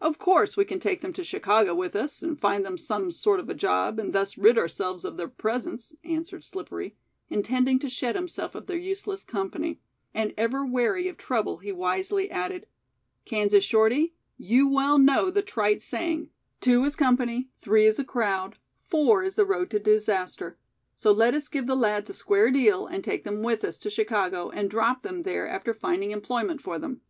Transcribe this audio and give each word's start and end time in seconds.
"Of 0.00 0.16
course 0.16 0.56
we 0.56 0.64
can 0.64 0.78
take 0.78 1.00
them 1.00 1.12
to 1.14 1.24
Chicago 1.24 1.74
with 1.74 1.96
us 1.96 2.22
and 2.22 2.38
find 2.38 2.64
them 2.64 2.78
some 2.78 3.10
sort 3.10 3.40
of 3.40 3.48
a 3.50 3.54
job, 3.54 3.98
and 3.98 4.12
thus 4.12 4.38
rid 4.38 4.56
ourselves 4.56 5.04
of 5.04 5.16
their 5.16 5.26
presence," 5.26 5.92
answered 6.04 6.44
Slippery, 6.44 6.94
intending 7.28 7.80
to 7.80 7.88
shed 7.88 8.14
himself 8.14 8.54
of 8.54 8.68
their 8.68 8.78
useless 8.78 9.24
company, 9.24 9.80
and 10.14 10.32
ever 10.38 10.64
wary 10.64 11.08
of 11.08 11.16
trouble 11.18 11.56
he 11.56 11.72
wisely 11.72 12.30
added, 12.30 12.68
"Kansas 13.24 13.64
Shorty, 13.64 14.14
you 14.36 14.68
well 14.68 14.98
know 15.00 15.32
the 15.32 15.42
trite 15.42 15.82
saying: 15.82 16.30
'Two 16.60 16.84
is 16.84 16.94
company; 16.94 17.48
three 17.60 17.84
is 17.84 17.98
a 17.98 18.04
crowd; 18.04 18.58
four 18.84 19.24
is 19.24 19.34
the 19.34 19.44
road 19.44 19.68
to 19.72 19.80
disaster,' 19.80 20.58
so 20.94 21.10
let 21.10 21.34
us 21.34 21.48
give 21.48 21.66
the 21.66 21.74
lads 21.74 22.08
a 22.08 22.14
square 22.14 22.52
deal 22.52 22.86
and 22.86 23.02
take 23.02 23.24
them 23.24 23.42
with 23.42 23.64
us 23.64 23.80
to 23.80 23.90
Chicago 23.90 24.48
and 24.48 24.70
'drop' 24.70 25.02
them 25.02 25.24
there 25.24 25.48
after 25.48 25.74
finding 25.74 26.12
employment 26.12 26.62
for 26.62 26.78
them." 26.78 27.00